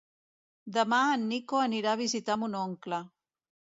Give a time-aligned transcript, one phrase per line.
[0.77, 3.03] Demà en Nico anirà a visitar mon oncle.